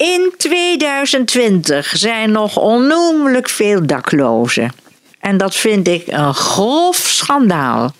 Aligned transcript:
In 0.00 0.34
2020 0.36 1.96
zijn 1.96 2.32
nog 2.32 2.56
onnoemelijk 2.56 3.48
veel 3.48 3.86
daklozen. 3.86 4.72
En 5.18 5.36
dat 5.36 5.54
vind 5.54 5.88
ik 5.88 6.06
een 6.06 6.34
grof 6.34 6.96
schandaal. 6.96 7.90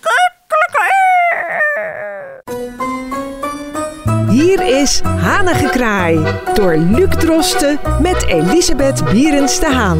Hier 4.29 4.81
is 4.81 5.01
Hanengekraai 5.03 6.19
door 6.53 6.77
Luc 6.77 7.09
Drosten 7.19 7.79
met 7.99 8.25
Elisabeth 8.27 9.03
Bierens 9.11 9.59
de 9.59 9.71
Haan. 9.71 9.99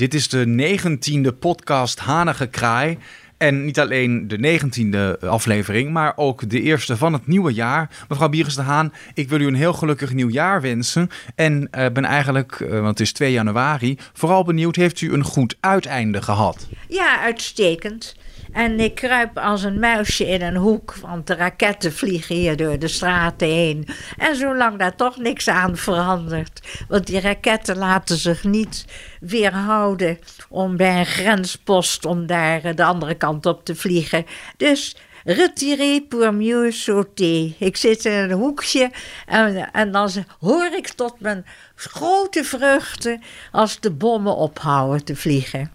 Dit 0.00 0.14
is 0.14 0.28
de 0.28 0.46
negentiende 0.46 1.32
podcast 1.32 1.98
Hanige 1.98 2.46
Kraai. 2.46 2.98
En 3.36 3.64
niet 3.64 3.80
alleen 3.80 4.28
de 4.28 4.38
negentiende 4.38 5.18
aflevering, 5.20 5.90
maar 5.90 6.12
ook 6.16 6.50
de 6.50 6.62
eerste 6.62 6.96
van 6.96 7.12
het 7.12 7.26
nieuwe 7.26 7.52
jaar. 7.52 8.04
Mevrouw 8.08 8.28
Bieres 8.28 8.54
de 8.54 8.62
Haan, 8.62 8.92
ik 9.14 9.28
wil 9.28 9.40
u 9.40 9.46
een 9.46 9.54
heel 9.54 9.72
gelukkig 9.72 10.12
nieuwjaar 10.12 10.60
wensen. 10.60 11.08
En 11.34 11.68
uh, 11.78 11.86
ben 11.92 12.04
eigenlijk, 12.04 12.58
uh, 12.60 12.70
want 12.70 12.86
het 12.86 13.00
is 13.00 13.12
2 13.12 13.32
januari, 13.32 13.98
vooral 14.12 14.44
benieuwd, 14.44 14.76
heeft 14.76 15.00
u 15.00 15.12
een 15.12 15.24
goed 15.24 15.56
uiteinde 15.60 16.22
gehad? 16.22 16.68
Ja, 16.88 17.20
uitstekend. 17.20 18.14
En 18.52 18.80
ik 18.80 18.94
kruip 18.94 19.38
als 19.38 19.62
een 19.62 19.78
muisje 19.78 20.26
in 20.26 20.42
een 20.42 20.56
hoek, 20.56 20.94
want 20.94 21.26
de 21.26 21.34
raketten 21.34 21.92
vliegen 21.92 22.34
hier 22.34 22.56
door 22.56 22.78
de 22.78 22.88
straten 22.88 23.48
heen. 23.48 23.88
En 24.16 24.36
zolang 24.36 24.78
daar 24.78 24.96
toch 24.96 25.16
niks 25.16 25.48
aan 25.48 25.76
verandert, 25.76 26.84
want 26.88 27.06
die 27.06 27.20
raketten 27.20 27.76
laten 27.76 28.16
zich 28.16 28.44
niet 28.44 28.84
weerhouden 29.20 30.18
om 30.48 30.76
bij 30.76 30.98
een 30.98 31.06
grenspost 31.06 32.04
om 32.04 32.26
daar 32.26 32.74
de 32.74 32.84
andere 32.84 33.14
kant 33.14 33.46
op 33.46 33.64
te 33.64 33.74
vliegen. 33.74 34.26
Dus 34.56 34.96
retiré 35.24 36.00
pour 36.08 36.34
mieux 36.34 36.82
sauter. 36.82 37.52
Ik 37.58 37.76
zit 37.76 38.04
in 38.04 38.12
een 38.12 38.32
hoekje 38.32 38.90
en, 39.26 39.72
en 39.72 39.92
dan 39.92 40.10
hoor 40.40 40.70
ik 40.76 40.88
tot 40.88 41.20
mijn 41.20 41.46
grote 41.74 42.44
vreugde 42.44 43.20
als 43.52 43.80
de 43.80 43.90
bommen 43.90 44.36
ophouden 44.36 45.04
te 45.04 45.16
vliegen. 45.16 45.70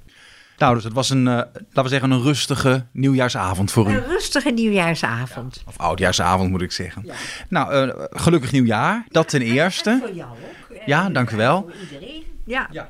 Nou, 0.57 0.75
dus 0.75 0.83
het 0.83 0.93
was 0.93 1.09
een, 1.09 1.25
uh, 1.25 1.25
laten 1.25 1.83
we 1.83 1.89
zeggen, 1.89 2.11
een 2.11 2.21
rustige 2.21 2.85
nieuwjaarsavond 2.91 3.71
voor 3.71 3.89
u. 3.89 3.93
Een 3.93 4.05
rustige 4.05 4.49
nieuwjaarsavond. 4.49 5.55
Ja, 5.55 5.61
of 5.65 5.77
oudjaarsavond 5.77 6.49
moet 6.49 6.61
ik 6.61 6.71
zeggen. 6.71 7.03
Ja. 7.05 7.13
Nou, 7.49 7.87
uh, 7.87 8.05
gelukkig 8.09 8.51
nieuwjaar. 8.51 9.05
Dat 9.09 9.29
ten 9.29 9.41
eerste. 9.41 9.89
En 9.89 9.99
voor 9.99 10.13
jou 10.13 10.29
ook. 10.29 10.77
Ja, 10.85 11.09
dank 11.09 11.29
u 11.29 11.35
wel. 11.35 11.61
Voor 11.61 11.73
iedereen. 11.81 12.23
Ja. 12.45 12.69
ja. 12.71 12.89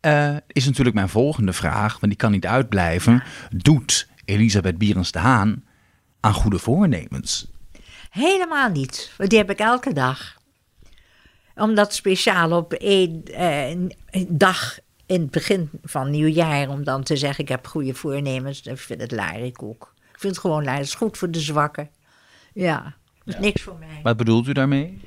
Uh, 0.00 0.36
is 0.46 0.64
natuurlijk 0.64 0.96
mijn 0.96 1.08
volgende 1.08 1.52
vraag, 1.52 1.92
want 1.92 2.12
die 2.12 2.16
kan 2.16 2.30
niet 2.30 2.46
uitblijven. 2.46 3.22
Doet 3.50 4.08
Elisabeth 4.24 4.78
Bierens 4.78 5.12
de 5.12 5.18
Haan 5.18 5.64
aan 6.20 6.32
goede 6.34 6.58
voornemens? 6.58 7.46
Helemaal 8.10 8.68
niet, 8.68 9.12
want 9.16 9.30
die 9.30 9.38
heb 9.38 9.50
ik 9.50 9.58
elke 9.58 9.92
dag. 9.92 10.36
Omdat 11.54 11.94
speciaal 11.94 12.52
op 12.52 12.72
één 12.72 13.22
dag 14.28 14.78
in 15.06 15.20
het 15.20 15.30
begin 15.30 15.70
van 15.82 16.10
nieuwjaar 16.10 16.68
om 16.68 16.84
dan 16.84 17.02
te 17.02 17.16
zeggen: 17.16 17.44
Ik 17.44 17.50
heb 17.50 17.66
goede 17.66 17.94
voornemens. 17.94 18.62
Ik 18.62 18.78
vind 18.78 19.00
het 19.00 19.62
ook. 19.62 19.92
Ik 20.12 20.20
vind 20.20 20.32
het 20.32 20.38
gewoon 20.38 20.64
laar. 20.64 20.76
Het 20.76 20.86
is 20.86 20.94
goed 20.94 21.18
voor 21.18 21.30
de 21.30 21.40
zwakken. 21.40 21.90
Ja, 22.52 22.82
dat 22.82 22.94
is 23.24 23.34
ja. 23.34 23.40
niks 23.40 23.62
voor 23.62 23.76
mij. 23.78 24.00
Wat 24.02 24.16
bedoelt 24.16 24.46
u 24.46 24.52
daarmee? 24.52 25.00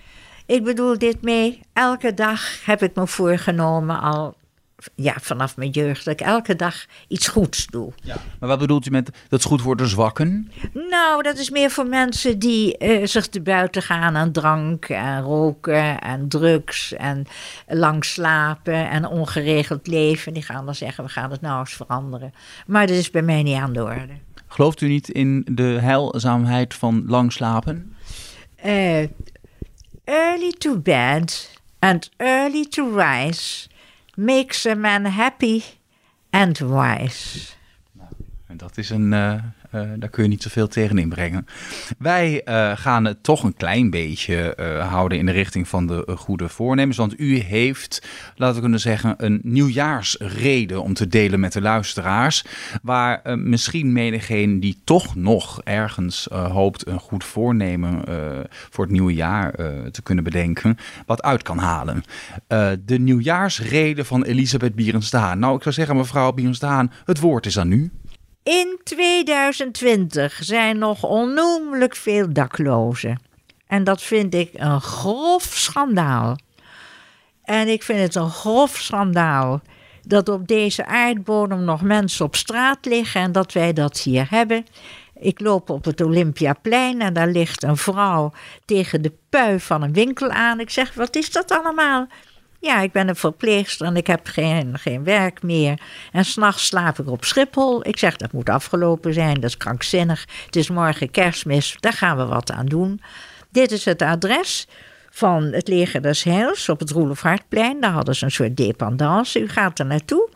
Ik 0.46 0.64
bedoel 0.64 0.98
dit 0.98 1.22
mee. 1.22 1.60
Elke 1.74 2.14
dag 2.14 2.66
heb 2.66 2.82
ik 2.82 2.96
me 2.96 3.08
voorgenomen 3.08 4.00
al. 4.00 4.36
Ja, 4.96 5.14
vanaf 5.22 5.58
mijn 5.58 5.70
jeugd, 5.70 6.06
dat 6.06 6.20
ik 6.20 6.28
elke 6.28 6.56
dag 6.56 6.86
iets 7.08 7.28
goeds 7.28 7.66
doe. 7.66 7.94
Ja. 8.04 8.16
Maar 8.40 8.50
wat 8.50 8.60
bedoelt 8.60 8.86
u 8.86 8.90
met 8.90 9.10
dat 9.30 9.40
is 9.40 9.46
goed 9.46 9.62
voor 9.62 9.76
de 9.76 9.88
zwakken? 9.88 10.52
Nou, 10.74 11.24
dat 11.24 11.38
is 11.38 11.50
meer 11.50 11.72
voor 11.72 11.88
mensen 11.88 12.40
die 12.40 12.76
uh, 12.80 13.06
zich 13.06 13.28
te 13.28 13.42
buiten 13.42 13.82
gaan 13.82 14.16
aan 14.16 14.32
drank 14.32 14.86
en 14.86 15.22
roken 15.22 16.02
en 16.02 16.28
drugs 16.28 16.94
en 16.94 17.26
lang 17.68 18.06
slapen 18.06 18.90
en 18.90 19.08
ongeregeld 19.08 19.88
leven. 19.88 20.34
Die 20.34 20.44
gaan 20.44 20.66
dan 20.66 20.76
zeggen, 20.76 21.04
we 21.04 21.10
gaan 21.10 21.32
het 21.32 21.42
nou 21.42 21.60
eens 21.60 21.74
veranderen. 21.74 22.34
Maar 22.68 22.88
dat 22.88 22.96
is 22.96 23.12
bij 23.12 23.22
mij 23.22 23.44
niet 23.44 23.58
aan 23.58 23.74
de 23.74 23.84
orde. 23.84 24.18
Gelooft 24.48 24.82
u 24.82 24.88
niet 24.88 25.10
in 25.10 25.46
de 25.52 25.78
heilzaamheid 25.82 26.74
van 26.74 27.04
lang 27.08 27.32
slapen? 27.32 27.96
Uh, 28.66 29.00
early 30.04 30.52
to 30.58 30.78
bed 30.80 31.60
and 31.80 32.10
early 32.18 32.66
to 32.66 32.96
rise 32.96 33.68
makes 34.18 34.66
a 34.66 34.76
man 34.76 35.06
happy 35.06 35.64
and 36.30 36.58
wise. 36.58 37.54
Nou, 37.92 38.10
en 38.48 38.58
dat 38.58 38.78
is 38.78 38.90
een, 38.90 39.12
uh, 39.12 39.44
uh, 39.72 39.82
daar 39.98 40.10
kun 40.10 40.24
je 40.24 40.30
niet 40.30 40.42
zoveel 40.42 40.68
tegen 40.68 40.98
inbrengen. 40.98 41.46
Wij 41.98 42.42
uh, 42.46 42.72
gaan 42.76 43.06
het 43.06 43.24
toch 43.24 43.44
een 43.44 43.56
klein 43.56 43.90
beetje 43.90 44.56
houden 44.90 45.18
in 45.18 45.26
de 45.26 45.32
richting 45.32 45.68
van 45.68 45.88
de 45.88 46.16
goede 46.16 46.50
voornemens. 46.50 46.98
Want 46.98 47.20
u 47.20 47.38
heeft, 47.38 48.08
laten 48.36 48.56
we 48.56 48.62
kunnen 48.62 48.80
zeggen, 48.80 49.14
een 49.18 49.40
nieuwjaarsreden 49.44 50.84
om 50.84 50.94
te 50.94 51.08
delen 51.08 51.40
met 51.40 51.54
de 51.54 51.62
luisteraars. 51.62 52.44
Waar 52.82 53.40
misschien 53.40 53.92
menigeen 53.92 54.60
die 54.60 54.82
toch 54.84 55.16
nog 55.16 55.62
ergens 55.64 56.28
hoopt 56.32 56.88
een 56.88 57.00
goed 57.00 57.24
voornemen 57.24 58.04
voor 58.70 58.84
het 58.84 58.94
nieuwe 58.94 59.14
jaar 59.14 59.52
te 59.92 60.02
kunnen 60.04 60.24
bedenken, 60.24 60.78
wat 61.06 61.22
uit 61.22 61.44
kan 61.44 61.58
halen. 61.58 62.04
de 62.86 63.00
nieuwjaarsreden 63.00 64.06
van 64.06 64.24
Elisabeth 64.24 64.76
Bierens 64.76 65.10
de 65.10 65.18
Haan. 65.18 65.40
Nou, 65.40 65.56
ik 65.56 65.62
zou 65.64 65.76
zeggen, 65.76 65.96
mevrouw 65.96 66.32
Bierens 66.32 66.60
de 66.60 66.66
Haan, 66.66 66.92
het 67.06 67.20
woord 67.20 67.46
is 67.46 67.60
aan 67.60 67.72
u. 67.72 67.92
In 68.48 68.80
2020 68.84 70.40
zijn 70.42 70.78
nog 70.78 71.04
onnoemelijk 71.04 71.96
veel 71.96 72.34
daklozen. 72.34 73.20
En 73.68 73.84
dat 73.84 74.02
vind 74.02 74.34
ik 74.34 74.50
een 74.54 74.82
grof 74.82 75.44
schandaal. 75.44 76.38
En 77.44 77.68
ik 77.68 77.84
vind 77.84 78.00
het 78.00 78.16
een 78.16 78.30
grof 78.30 78.78
schandaal 78.78 79.62
dat 80.02 80.30
op 80.30 80.48
deze 80.48 80.86
aardbodem 80.86 81.64
nog 81.64 81.82
mensen 81.82 82.26
op 82.26 82.36
straat 82.36 82.86
liggen 82.86 83.22
en 83.22 83.32
dat 83.32 83.54
wij 83.54 83.74
dat 83.74 84.00
hier 84.00 84.28
hebben. 84.30 84.66
Ik 85.16 85.40
loop 85.40 85.70
op 85.70 85.86
het 85.86 86.02
Olympiaplein 86.02 87.02
en 87.02 87.14
daar 87.14 87.30
ligt 87.30 87.64
een 87.64 87.78
vrouw 87.78 88.34
tegen 88.66 89.02
de 89.02 89.14
pui 89.30 89.60
van 89.60 89.82
een 89.82 89.94
winkel 89.94 90.30
aan. 90.30 90.60
Ik 90.60 90.70
zeg, 90.70 90.94
wat 90.94 91.16
is 91.16 91.32
dat 91.32 91.52
allemaal? 91.52 92.08
Ja, 92.60 92.82
ik 92.82 92.92
ben 92.92 93.08
een 93.08 93.16
verpleegster 93.16 93.88
en 93.88 93.96
ik 93.96 94.08
heb 94.08 94.28
geen, 94.28 94.80
geen 94.80 95.04
werk 95.04 95.44
meer. 95.44 95.82
En 96.12 96.26
s'nachts 96.26 96.66
slaap 96.66 97.00
ik 97.00 97.10
op 97.10 97.24
Schiphol. 97.24 97.88
Ik 97.88 97.98
zeg, 97.98 98.18
dat 98.18 98.32
moet 98.32 98.50
afgelopen 98.50 99.14
zijn, 99.14 99.34
dat 99.34 99.44
is 99.44 99.58
krankzinnig. 99.58 100.26
Het 100.46 100.56
is 100.56 100.70
morgen 100.70 101.12
kerstmis, 101.12 101.78
daar 101.80 101.94
gaan 101.94 102.18
we 102.18 102.26
wat 102.26 102.52
aan 102.52 102.66
doen. 102.66 103.02
Dit 103.52 103.72
is 103.72 103.86
het 103.86 104.02
adres 104.02 104.68
van 105.10 105.44
het 105.44 105.68
leger 105.68 106.02
des 106.02 106.24
Heils 106.24 106.70
op 106.70 106.80
het 106.80 106.92
Roelof 106.92 107.22
Hartplein. 107.22 107.82
Daar 107.82 107.92
hadden 107.92 108.16
ze 108.16 108.26
een 108.26 108.32
soort 108.32 108.58
dependance. 108.58 109.40
U 109.40 109.48
gaat 109.48 109.80
er 109.80 109.86
naartoe. 109.86 110.30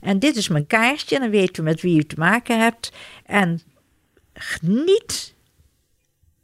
En 0.00 0.18
dit 0.18 0.36
is 0.36 0.48
mijn 0.48 0.66
kaartje, 0.66 1.18
dan 1.18 1.30
weet 1.30 1.58
u 1.58 1.62
met 1.62 1.80
wie 1.80 1.98
u 1.98 2.04
te 2.04 2.14
maken 2.18 2.60
hebt. 2.60 2.92
En 3.26 3.60
niet 4.60 5.34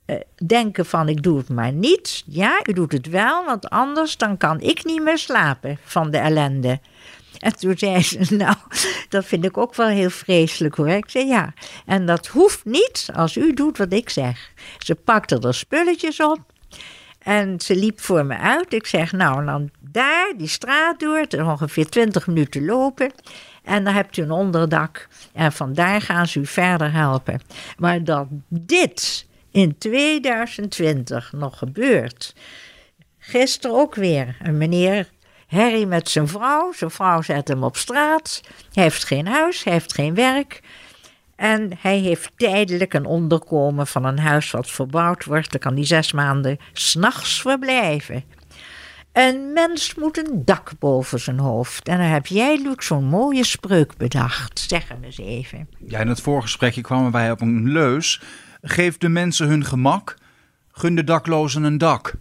uh, 0.07 0.17
denken 0.47 0.87
van 0.87 1.09
ik 1.09 1.23
doe 1.23 1.39
het 1.39 1.49
maar 1.49 1.73
niet. 1.73 2.23
Ja, 2.27 2.61
u 2.65 2.73
doet 2.73 2.93
het 2.93 3.09
wel, 3.09 3.45
want 3.45 3.71
anders 3.71 4.17
dan 4.17 4.37
kan 4.37 4.61
ik 4.61 4.85
niet 4.85 5.03
meer 5.03 5.19
slapen 5.19 5.79
van 5.85 6.11
de 6.11 6.19
ellende. 6.19 6.81
En 7.39 7.57
toen 7.57 7.79
zei 7.79 8.03
ze, 8.03 8.19
nou, 8.37 8.57
dat 9.09 9.25
vind 9.25 9.45
ik 9.45 9.57
ook 9.57 9.75
wel 9.75 9.89
heel 9.89 10.11
vreselijk 10.11 10.75
hoor. 10.75 10.89
Ik 10.89 11.11
zei 11.11 11.27
ja, 11.27 11.55
en 11.87 12.07
dat 12.07 12.27
hoeft 12.27 12.65
niet 12.65 13.09
als 13.15 13.37
u 13.37 13.53
doet 13.55 13.79
wat 13.79 13.93
ik 13.93 14.11
zeg. 14.11 14.51
Ze 14.79 14.95
pakte 14.95 15.39
er 15.39 15.55
spulletjes 15.55 16.21
op 16.21 16.39
en 17.19 17.61
ze 17.61 17.77
liep 17.77 18.01
voor 18.01 18.27
me 18.27 18.37
uit. 18.37 18.73
Ik 18.73 18.87
zeg, 18.87 19.13
nou, 19.13 19.45
dan 19.45 19.71
daar, 19.81 20.33
die 20.37 20.49
straat 20.49 21.01
door, 21.01 21.19
het 21.19 21.35
ongeveer 21.35 21.89
20 21.89 22.27
minuten 22.27 22.65
lopen. 22.65 23.13
En 23.63 23.85
dan 23.85 23.95
hebt 23.95 24.17
u 24.17 24.23
een 24.23 24.31
onderdak 24.31 25.09
en 25.33 25.53
vandaar 25.53 26.01
gaan 26.01 26.27
ze 26.27 26.41
u 26.41 26.47
verder 26.47 26.93
helpen. 26.93 27.41
Maar 27.79 28.05
dat 28.05 28.27
dit 28.49 29.26
in 29.57 29.79
2020 29.79 31.33
nog 31.33 31.59
gebeurt. 31.59 32.35
Gisteren 33.19 33.77
ook 33.77 33.95
weer 33.95 34.37
een 34.43 34.59
meneer 34.59 35.11
Harry 35.47 35.85
met 35.85 36.09
zijn 36.09 36.29
vrouw. 36.29 36.73
Zijn 36.73 36.91
vrouw 36.91 37.23
zet 37.23 37.49
hem 37.49 37.65
op 37.65 37.77
straat. 37.77 38.41
Hij 38.73 38.83
heeft 38.83 39.05
geen 39.05 39.27
huis, 39.27 39.65
hij 39.65 39.73
heeft 39.73 39.95
geen 39.95 40.15
werk. 40.15 40.61
En 41.37 41.71
hij 41.79 41.99
heeft 41.99 42.31
tijdelijk 42.37 42.95
een 42.95 43.07
onderkomen 43.07 43.87
van 43.87 44.05
een 44.05 44.19
huis 44.19 44.51
wat 44.51 44.71
verbouwd 44.71 45.25
wordt. 45.25 45.51
Dan 45.51 45.61
kan 45.61 45.75
hij 45.75 45.87
zes 45.87 46.13
maanden 46.13 46.59
s'nachts 46.73 47.41
verblijven. 47.41 48.25
Een 49.13 49.53
mens 49.53 49.95
moet 49.95 50.19
een 50.19 50.45
dak 50.45 50.73
boven 50.79 51.21
zijn 51.21 51.39
hoofd. 51.39 51.89
En 51.89 51.99
dan 51.99 52.07
heb 52.07 52.27
jij, 52.27 52.63
Luc, 52.63 52.87
zo'n 52.87 53.05
mooie 53.05 53.45
spreuk 53.45 53.97
bedacht. 53.97 54.59
Zeg 54.59 54.89
hem 54.89 55.05
eens 55.05 55.19
even. 55.19 55.69
Ja, 55.87 56.01
in 56.01 56.09
het 56.09 56.21
voorgesprekje 56.21 56.81
kwamen 56.81 57.13
wij 57.13 57.31
op 57.31 57.41
een 57.41 57.73
leus. 57.73 58.21
Geef 58.69 58.99
de 58.99 59.09
mensen 59.09 59.49
hun 59.49 59.65
gemak. 59.65 60.17
Gun 60.73 60.95
de 60.95 61.05
daklozen 61.05 61.63
een 61.63 61.79
dak. 61.79 62.15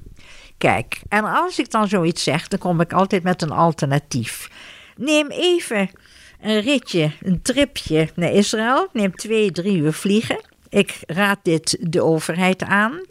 Kijk, 0.57 1.01
en 1.07 1.25
als 1.25 1.59
ik 1.59 1.71
dan 1.71 1.87
zoiets 1.87 2.23
zeg, 2.23 2.47
dan 2.47 2.59
kom 2.59 2.81
ik 2.81 2.93
altijd 2.93 3.23
met 3.23 3.41
een 3.41 3.51
alternatief. 3.51 4.49
Neem 4.97 5.29
even 5.29 5.89
een 6.41 6.59
ritje, 6.59 7.11
een 7.21 7.41
tripje 7.41 8.09
naar 8.15 8.31
Israël. 8.31 8.87
Neemt 8.93 9.17
twee, 9.17 9.51
drie 9.51 9.77
uur 9.77 9.93
vliegen. 9.93 10.41
Ik 10.69 10.99
raad 11.07 11.39
dit 11.43 11.77
de 11.79 12.03
overheid 12.03 12.63
aan. 12.63 13.01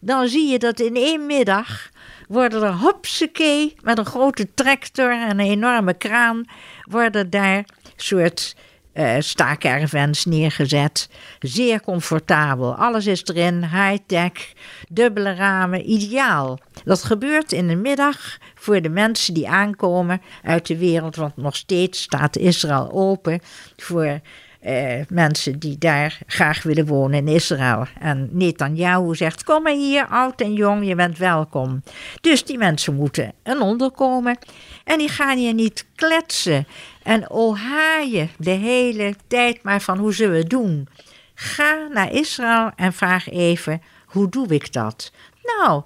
Dan 0.00 0.28
zie 0.28 0.48
je 0.48 0.58
dat 0.58 0.80
in 0.80 0.96
één 0.96 1.26
middag 1.26 1.88
worden 2.28 2.62
er 2.62 2.72
hopsakee 2.72 3.74
met 3.82 3.98
een 3.98 4.06
grote 4.06 4.54
tractor 4.54 5.10
en 5.10 5.30
een 5.30 5.46
enorme 5.50 5.94
kraan 5.94 6.44
worden 6.82 7.30
daar 7.30 7.64
soort 7.96 8.56
uh, 8.94 9.14
staakervens 9.18 10.24
neergezet. 10.24 11.08
Zeer 11.38 11.80
comfortabel. 11.80 12.74
Alles 12.74 13.06
is 13.06 13.24
erin, 13.24 13.64
high-tech, 13.64 14.52
dubbele 14.88 15.34
ramen, 15.34 15.90
ideaal. 15.90 16.58
Dat 16.84 17.02
gebeurt 17.02 17.52
in 17.52 17.68
de 17.68 17.76
middag 17.76 18.38
voor 18.54 18.82
de 18.82 18.88
mensen 18.88 19.34
die 19.34 19.48
aankomen 19.48 20.22
uit 20.42 20.66
de 20.66 20.78
wereld, 20.78 21.16
want 21.16 21.36
nog 21.36 21.56
steeds 21.56 22.02
staat 22.02 22.36
Israël 22.36 22.90
open 22.92 23.40
voor 23.76 24.20
uh, 24.66 25.00
mensen 25.08 25.58
die 25.58 25.78
daar 25.78 26.18
graag 26.26 26.62
willen 26.62 26.86
wonen 26.86 27.18
in 27.18 27.34
Israël. 27.34 27.86
En 28.00 28.28
Netanyahu 28.32 29.14
zegt: 29.14 29.44
Kom 29.44 29.62
maar 29.62 29.72
hier, 29.72 30.06
oud 30.06 30.40
en 30.40 30.52
jong, 30.52 30.86
je 30.86 30.94
bent 30.94 31.18
welkom. 31.18 31.82
Dus 32.20 32.44
die 32.44 32.58
mensen 32.58 32.94
moeten 32.94 33.32
een 33.42 33.60
onderkomen. 33.60 34.38
En 34.84 34.98
die 34.98 35.08
gaan 35.08 35.36
hier 35.36 35.54
niet 35.54 35.86
kletsen 35.94 36.66
en 37.02 37.30
ohaaien 37.30 38.30
de 38.38 38.50
hele 38.50 39.14
tijd 39.26 39.62
maar 39.62 39.80
van 39.80 39.98
hoe 39.98 40.14
zullen 40.14 40.32
we 40.32 40.38
het 40.38 40.50
doen. 40.50 40.88
Ga 41.34 41.88
naar 41.92 42.12
Israël 42.12 42.70
en 42.76 42.92
vraag 42.92 43.30
even: 43.30 43.82
hoe 44.06 44.28
doe 44.28 44.46
ik 44.46 44.72
dat? 44.72 45.12
Nou, 45.42 45.82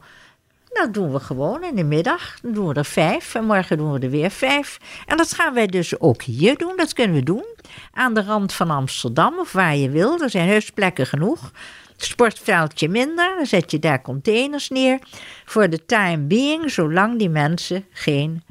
dat 0.73 0.95
doen 0.95 1.13
we 1.13 1.21
gewoon 1.21 1.65
in 1.65 1.75
de 1.75 1.85
middag. 1.85 2.41
Dan 2.41 2.53
doen 2.53 2.69
we 2.69 2.75
er 2.75 2.85
vijf 2.85 3.35
en 3.35 3.45
morgen 3.45 3.77
doen 3.77 3.93
we 3.93 3.99
er 3.99 4.11
weer 4.11 4.31
vijf. 4.31 4.79
En 5.07 5.17
dat 5.17 5.33
gaan 5.33 5.55
wij 5.55 5.67
dus 5.67 6.01
ook 6.01 6.23
hier 6.23 6.57
doen. 6.57 6.73
Dat 6.77 6.93
kunnen 6.93 7.17
we 7.17 7.23
doen. 7.23 7.45
Aan 7.93 8.15
de 8.15 8.23
rand 8.23 8.53
van 8.53 8.71
Amsterdam 8.71 9.39
of 9.39 9.53
waar 9.53 9.77
je 9.77 9.91
wil. 9.91 10.21
Er 10.21 10.31
zijn 10.31 10.49
heus 10.49 10.71
plekken 10.71 11.07
genoeg. 11.07 11.53
Sportveldje 11.97 12.89
minder, 12.89 13.35
dan 13.37 13.47
zet 13.47 13.71
je 13.71 13.79
daar 13.79 14.03
containers 14.03 14.69
neer. 14.69 14.99
Voor 15.45 15.71
de 15.71 15.85
time 15.85 16.23
being, 16.23 16.71
zolang 16.71 17.19
die 17.19 17.29
mensen 17.29 17.85
geen 17.91 18.43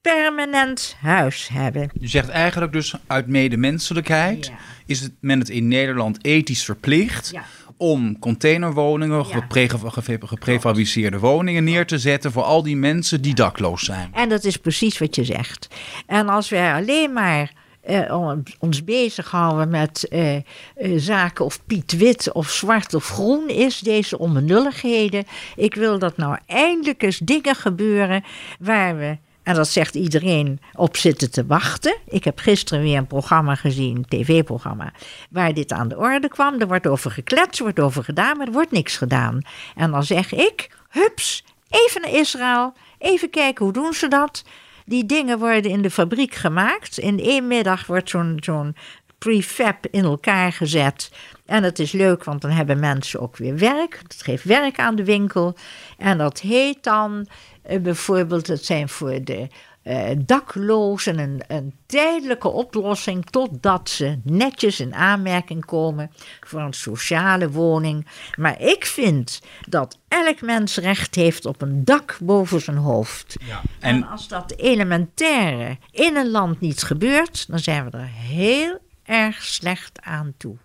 permanent 0.00 0.96
huis 1.00 1.48
hebben. 1.52 1.90
Je 2.00 2.08
zegt 2.08 2.28
eigenlijk 2.28 2.72
dus 2.72 2.94
uit 3.06 3.26
medemenselijkheid 3.26 4.46
ja. 4.46 4.52
is 4.86 5.00
het, 5.00 5.12
men 5.20 5.38
het 5.38 5.48
in 5.48 5.68
Nederland 5.68 6.24
ethisch 6.24 6.64
verplicht 6.64 7.30
ja 7.32 7.44
om 7.76 8.18
containerwoningen, 8.18 9.24
ja. 9.28 9.66
geprefabriceerde 10.20 11.18
woningen 11.18 11.64
neer 11.64 11.86
te 11.86 11.98
zetten 11.98 12.32
voor 12.32 12.42
al 12.42 12.62
die 12.62 12.76
mensen 12.76 13.22
die 13.22 13.34
dakloos 13.34 13.84
zijn. 13.84 14.10
En 14.12 14.28
dat 14.28 14.44
is 14.44 14.56
precies 14.56 14.98
wat 14.98 15.14
je 15.14 15.24
zegt. 15.24 15.68
En 16.06 16.28
als 16.28 16.48
wij 16.48 16.74
alleen 16.74 17.12
maar 17.12 17.52
uh, 17.88 18.32
ons 18.58 18.84
bezighouden 18.84 19.68
met 19.68 20.06
uh, 20.10 20.34
uh, 20.34 20.42
zaken 20.96 21.44
of 21.44 21.64
Piet 21.66 21.96
wit 21.96 22.32
of 22.32 22.50
zwart 22.50 22.94
of 22.94 23.08
groen 23.08 23.48
is, 23.48 23.78
deze 23.78 24.18
onbenulligheden. 24.18 25.24
Ik 25.56 25.74
wil 25.74 25.98
dat 25.98 26.16
nou 26.16 26.38
eindelijk 26.46 27.02
eens 27.02 27.18
dingen 27.18 27.54
gebeuren 27.54 28.24
waar 28.58 28.98
we 28.98 29.16
en 29.44 29.54
dat 29.54 29.68
zegt 29.68 29.94
iedereen 29.94 30.60
op 30.74 30.96
zitten 30.96 31.30
te 31.30 31.46
wachten. 31.46 31.96
Ik 32.08 32.24
heb 32.24 32.38
gisteren 32.38 32.82
weer 32.82 32.96
een 32.96 33.06
programma 33.06 33.54
gezien, 33.54 33.96
een 33.96 34.04
tv-programma, 34.08 34.92
waar 35.30 35.54
dit 35.54 35.72
aan 35.72 35.88
de 35.88 35.98
orde 35.98 36.28
kwam. 36.28 36.60
Er 36.60 36.66
wordt 36.66 36.86
over 36.86 37.10
gekletst, 37.10 37.58
er 37.58 37.64
wordt 37.64 37.80
over 37.80 38.04
gedaan, 38.04 38.36
maar 38.36 38.46
er 38.46 38.52
wordt 38.52 38.70
niks 38.70 38.96
gedaan. 38.96 39.40
En 39.76 39.90
dan 39.90 40.04
zeg 40.04 40.32
ik, 40.32 40.76
hups, 40.88 41.44
even 41.68 42.00
naar 42.00 42.12
Israël, 42.20 42.72
even 42.98 43.30
kijken 43.30 43.64
hoe 43.64 43.74
doen 43.74 43.92
ze 43.92 44.08
dat. 44.08 44.44
Die 44.86 45.06
dingen 45.06 45.38
worden 45.38 45.70
in 45.70 45.82
de 45.82 45.90
fabriek 45.90 46.34
gemaakt. 46.34 46.98
In 46.98 47.20
één 47.20 47.46
middag 47.46 47.86
wordt 47.86 48.10
zo'n 48.10 48.38
zo'n 48.40 48.76
prefab 49.24 49.86
in 49.90 50.04
elkaar 50.04 50.52
gezet. 50.52 51.10
En 51.46 51.62
het 51.62 51.78
is 51.78 51.92
leuk, 51.92 52.24
want 52.24 52.40
dan 52.40 52.50
hebben 52.50 52.80
mensen 52.80 53.20
ook 53.20 53.36
weer 53.36 53.58
werk. 53.58 53.98
Het 54.02 54.22
geeft 54.22 54.44
werk 54.44 54.78
aan 54.78 54.96
de 54.96 55.04
winkel. 55.04 55.56
En 55.98 56.18
dat 56.18 56.40
heet 56.40 56.82
dan 56.82 57.26
uh, 57.70 57.80
bijvoorbeeld, 57.80 58.46
het 58.46 58.64
zijn 58.64 58.88
voor 58.88 59.24
de 59.24 59.48
uh, 59.84 60.04
daklozen 60.18 61.18
een, 61.18 61.42
een, 61.46 61.74
tijdelijke 61.86 62.48
oplossing 62.48 63.30
totdat 63.30 63.90
ze 63.90 64.18
netjes 64.22 64.80
in 64.80 64.94
aanmerking 64.94 65.64
komen 65.64 66.10
voor 66.40 66.60
een 66.60 66.72
sociale 66.72 67.50
woning. 67.50 68.06
Maar 68.34 68.60
ik 68.60 68.86
vind 68.86 69.40
dat 69.68 69.98
elk 70.08 70.40
mens 70.40 70.76
recht 70.76 71.14
heeft 71.14 71.46
op 71.46 71.62
een 71.62 71.84
dak 71.84 72.18
boven 72.20 72.60
zijn 72.60 72.76
hoofd. 72.76 73.36
Ja, 73.46 73.60
en... 73.80 73.94
en 73.94 74.08
als 74.08 74.28
dat 74.28 74.54
elementaire 74.56 75.78
in 75.90 76.16
een 76.16 76.30
land 76.30 76.60
niet 76.60 76.82
gebeurt, 76.82 77.48
dan 77.48 77.58
zijn 77.58 77.90
we 77.90 77.90
er 77.90 78.10
heel 78.12 78.78
erg 79.04 79.42
slecht 79.42 80.00
aan 80.02 80.34
toe. 80.36 80.56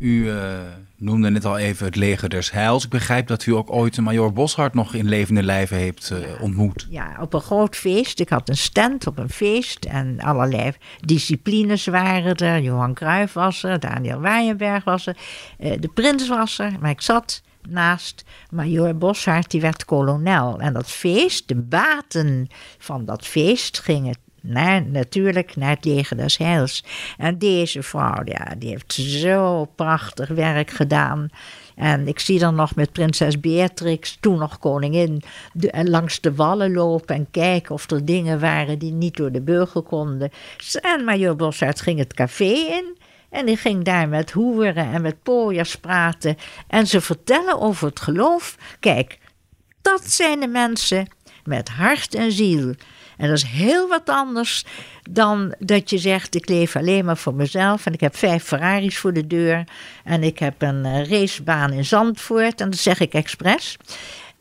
U 0.00 0.24
uh, 0.24 0.58
noemde 0.96 1.30
net 1.30 1.44
al 1.44 1.58
even 1.58 1.86
het 1.86 1.96
leger 1.96 2.28
des 2.28 2.50
heils. 2.50 2.84
Ik 2.84 2.90
begrijp 2.90 3.26
dat 3.26 3.46
u 3.46 3.52
ook 3.52 3.72
ooit 3.72 4.00
major 4.00 4.32
Boshart 4.32 4.74
nog 4.74 4.94
in 4.94 5.08
levende 5.08 5.42
lijven 5.42 5.76
heeft 5.76 6.10
uh, 6.10 6.42
ontmoet. 6.42 6.86
Ja, 6.90 7.16
op 7.20 7.34
een 7.34 7.40
groot 7.40 7.76
feest. 7.76 8.20
Ik 8.20 8.28
had 8.28 8.48
een 8.48 8.56
stand 8.56 9.06
op 9.06 9.18
een 9.18 9.30
feest 9.30 9.84
en 9.84 10.20
allerlei 10.20 10.72
disciplines 11.00 11.86
waren 11.86 12.34
er. 12.34 12.60
Johan 12.60 12.94
Cruijff 12.94 13.32
was 13.32 13.62
er, 13.62 13.80
Daniel 13.80 14.20
Waaienberg 14.20 14.84
was 14.84 15.06
er, 15.06 15.16
uh, 15.58 15.72
de 15.80 15.88
prins 15.88 16.28
was 16.28 16.58
er. 16.58 16.72
Maar 16.80 16.90
ik 16.90 17.00
zat 17.00 17.42
naast 17.68 18.24
major 18.50 18.96
Boshart, 18.96 19.50
die 19.50 19.60
werd 19.60 19.84
kolonel. 19.84 20.60
En 20.60 20.72
dat 20.72 20.90
feest, 20.90 21.48
de 21.48 21.56
baten 21.56 22.48
van 22.78 23.04
dat 23.04 23.26
feest 23.26 23.78
gingen 23.78 24.16
naar, 24.42 24.82
natuurlijk 24.86 25.56
naar 25.56 25.70
het 25.70 25.84
leger 25.84 26.16
des 26.16 26.36
heils. 26.36 26.84
En 27.18 27.38
deze 27.38 27.82
vrouw, 27.82 28.22
ja, 28.24 28.54
die 28.58 28.70
heeft 28.70 28.92
zo 28.92 29.64
prachtig 29.64 30.28
werk 30.28 30.70
gedaan. 30.70 31.28
En 31.80 32.08
ik 32.08 32.18
zie 32.18 32.38
dan 32.38 32.54
nog 32.54 32.74
met 32.74 32.92
prinses 32.92 33.40
Beatrix, 33.40 34.16
toen 34.20 34.38
nog 34.38 34.58
koningin, 34.58 35.22
de, 35.52 35.84
langs 35.84 36.20
de 36.20 36.34
wallen 36.34 36.72
lopen 36.72 37.14
en 37.14 37.30
kijken 37.30 37.74
of 37.74 37.90
er 37.90 38.04
dingen 38.04 38.40
waren 38.40 38.78
die 38.78 38.92
niet 38.92 39.16
door 39.16 39.32
de 39.32 39.40
beugel 39.40 39.82
konden. 39.82 40.30
En 40.80 41.04
major 41.04 41.36
Bossart 41.36 41.80
ging 41.80 41.98
het 41.98 42.14
café 42.14 42.52
in. 42.52 42.98
En 43.30 43.46
die 43.46 43.56
ging 43.56 43.84
daar 43.84 44.08
met 44.08 44.30
hoeren 44.30 44.92
en 44.92 45.02
met 45.02 45.22
pooiers 45.22 45.76
praten. 45.76 46.36
En 46.66 46.86
ze 46.86 47.00
vertellen 47.00 47.60
over 47.60 47.88
het 47.88 48.00
geloof. 48.00 48.56
Kijk, 48.80 49.18
dat 49.82 50.10
zijn 50.10 50.40
de 50.40 50.48
mensen 50.48 51.08
met 51.50 51.68
hart 51.68 52.14
en 52.14 52.32
ziel. 52.32 52.74
En 53.16 53.28
dat 53.28 53.36
is 53.36 53.44
heel 53.44 53.88
wat 53.88 54.08
anders 54.08 54.64
dan 55.10 55.54
dat 55.58 55.90
je 55.90 55.98
zegt: 55.98 56.34
ik 56.34 56.48
leef 56.48 56.76
alleen 56.76 57.04
maar 57.04 57.16
voor 57.16 57.34
mezelf. 57.34 57.86
En 57.86 57.92
ik 57.92 58.00
heb 58.00 58.16
vijf 58.16 58.44
Ferraris 58.44 58.98
voor 58.98 59.12
de 59.12 59.26
deur. 59.26 59.64
En 60.04 60.22
ik 60.22 60.38
heb 60.38 60.62
een 60.62 60.84
uh, 60.84 61.08
racebaan 61.08 61.72
in 61.72 61.84
Zandvoort. 61.84 62.60
En 62.60 62.70
dat 62.70 62.78
zeg 62.78 63.00
ik 63.00 63.12
expres. 63.12 63.76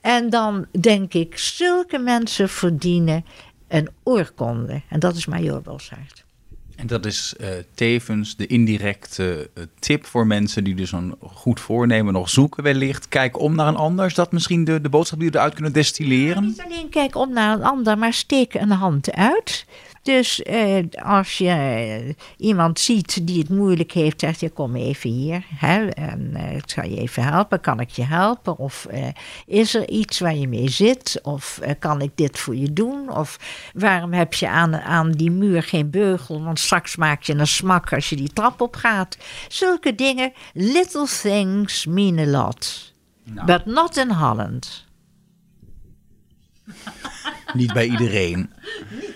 En 0.01 0.30
dan 0.30 0.66
denk 0.80 1.13
ik: 1.13 1.38
zulke 1.38 1.98
mensen 1.98 2.50
verdienen 2.50 3.25
een 3.68 3.89
oorkonde. 4.04 4.82
En 4.89 5.00
dat 5.00 5.16
is 5.16 5.25
Major 5.25 5.62
Boshart. 5.62 6.28
En 6.80 6.88
dat 6.88 7.06
is 7.06 7.34
uh, 7.42 7.48
tevens 7.74 8.36
de 8.36 8.48
indirecte 8.48 9.50
uh, 9.58 9.64
tip 9.80 10.06
voor 10.06 10.28
mensen 10.28 10.64
die 10.64 10.76
dus 10.76 10.92
een 10.92 11.16
goed 11.22 11.60
voornemen 11.60 12.14
nog 12.14 12.30
zoeken 12.30 12.64
wellicht. 12.64 13.08
Kijk 13.08 13.40
om 13.40 13.56
naar 13.56 13.68
een 13.68 13.76
ander. 13.76 14.06
Is 14.06 14.14
dat 14.14 14.32
misschien 14.32 14.64
de, 14.64 14.82
de 14.82 14.90
boodschap 14.90 15.20
die 15.20 15.30
we 15.30 15.36
eruit 15.38 15.54
kunnen 15.54 15.74
destilleren? 15.74 16.44
niet 16.44 16.62
alleen 16.62 16.90
kijk 16.90 17.16
om 17.16 17.34
naar 17.34 17.56
een 17.56 17.64
ander, 17.64 17.98
maar 17.98 18.14
steek 18.14 18.54
een 18.54 18.72
hand 18.72 19.12
uit. 19.14 19.66
Dus 20.10 20.42
eh, 20.42 20.84
als 21.04 21.38
je 21.38 21.50
eh, 21.50 22.13
iemand 22.38 22.80
ziet 22.80 23.28
die 23.28 23.39
het 23.39 23.50
moeilijk 23.50 23.92
heeft, 23.92 24.20
zegt 24.20 24.39
je 24.39 24.50
kom 24.50 24.75
even 24.75 25.10
hier. 25.10 25.44
Hè, 25.56 25.88
en 25.88 26.34
uh, 26.34 26.56
ik 26.56 26.63
zal 26.66 26.84
je 26.84 26.98
even 26.98 27.24
helpen. 27.24 27.62
Kan 27.62 27.80
ik 27.80 27.89
je 27.89 28.04
helpen? 28.04 28.58
Of 28.58 28.88
is 29.46 29.75
er 29.75 29.89
iets 29.89 30.20
waar 30.20 30.36
je 30.36 30.48
mee 30.48 30.70
zit? 30.70 31.20
Of 31.24 31.60
kan 31.80 32.01
ik 32.01 32.12
dit 32.16 32.39
voor 32.39 32.56
je 32.56 32.74
doen? 32.74 33.12
Of 33.12 33.39
waarom 33.74 34.13
heb 34.13 34.34
je 34.34 34.50
aan, 34.50 34.75
aan 34.75 35.12
die 35.12 35.32
muur 35.32 35.63
geen 35.63 35.89
beugel? 35.89 36.44
Want 36.44 36.60
straks 36.60 36.96
maak 36.96 37.24
je 37.24 37.34
een 37.34 37.48
smak 37.48 37.94
als 37.94 38.10
je 38.10 38.16
die 38.16 38.34
trap 38.34 38.62
op 38.62 38.75
gaat. 38.75 39.18
Zulke 39.48 39.96
dingen. 39.96 40.34
Little 40.54 41.08
things 41.22 41.86
mean 41.86 42.20
a 42.20 42.25
lot. 42.25 42.94
Nou. 43.24 43.46
But 43.46 43.66
not 43.66 43.98
in 43.98 44.12
Holland. 44.12 44.86
Niet 47.54 47.74
bij 47.74 47.88
iedereen. 47.88 48.50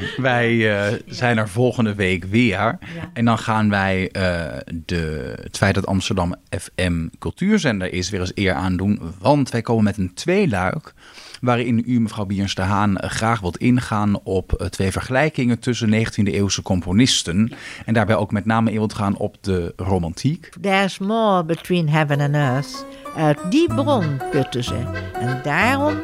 Wij 0.16 0.52
uh, 0.52 0.98
zijn 1.06 1.38
er 1.38 1.48
volgende 1.48 1.94
week 1.94 2.24
weer. 2.24 2.78
En 3.12 3.24
dan 3.24 3.38
gaan 3.38 3.70
wij 3.70 4.02
uh, 4.02 4.56
de, 4.84 5.34
het 5.42 5.56
feit 5.56 5.74
dat 5.74 5.86
Amsterdam 5.86 6.34
FM 6.48 7.08
cultuurzender 7.18 7.92
is 7.92 8.10
weer 8.10 8.20
eens 8.20 8.32
eer 8.34 8.52
aandoen. 8.52 9.00
Want 9.18 9.50
wij 9.50 9.62
komen 9.62 9.84
met 9.84 9.96
een 9.96 10.14
tweeluik 10.14 10.94
waarin 11.40 11.84
u, 11.86 12.00
mevrouw 12.00 12.24
Bierens 12.24 12.54
de 12.54 12.62
Haan, 12.62 12.98
graag 13.02 13.40
wilt 13.40 13.56
ingaan 13.56 14.20
op 14.22 14.66
twee 14.70 14.92
vergelijkingen 14.92 15.58
tussen 15.58 16.06
19e-eeuwse 16.06 16.62
componisten. 16.62 17.52
En 17.84 17.94
daarbij 17.94 18.16
ook 18.16 18.32
met 18.32 18.44
name 18.44 18.70
in 18.70 18.76
wilt 18.76 18.94
gaan 18.94 19.16
op 19.16 19.36
de 19.40 19.72
romantiek. 19.76 20.52
There's 20.60 20.98
more 20.98 21.44
between 21.44 21.88
heaven 21.88 22.20
and 22.20 22.34
earth. 22.34 22.86
Uit 23.16 23.38
die 23.50 23.74
bron 23.74 24.20
putten 24.30 24.64
ze. 24.64 25.08
En 25.12 25.40
daarom 25.42 26.02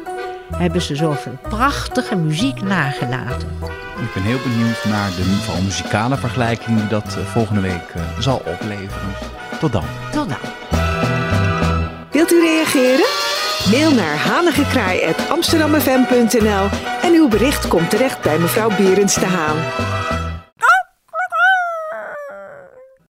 hebben 0.55 0.81
ze 0.81 0.95
zoveel 0.95 1.37
prachtige 1.41 2.15
muziek 2.15 2.61
nagelaten. 2.61 3.49
Ik 4.01 4.13
ben 4.13 4.23
heel 4.23 4.39
benieuwd 4.43 4.85
naar 4.85 5.09
de 5.09 5.23
vooral 5.23 5.63
muzikale 5.63 6.17
vergelijking 6.17 6.79
die 6.79 6.87
dat 6.87 7.17
volgende 7.25 7.61
week 7.61 7.93
zal 8.19 8.41
opleveren. 8.45 9.13
Tot 9.59 9.71
dan. 9.71 9.83
Tot 10.11 10.29
dan. 10.29 10.37
Wilt 12.11 12.31
u 12.31 12.39
reageren? 12.39 13.05
Mail 13.71 13.91
naar 13.91 14.17
hanigekraai.amsterdammefm.nl 14.17 16.67
en 17.01 17.13
uw 17.13 17.27
bericht 17.27 17.67
komt 17.67 17.89
terecht 17.89 18.21
bij 18.21 18.39
mevrouw 18.39 18.69
Berends 18.77 19.15
de 19.15 19.25
Haan. 19.25 19.57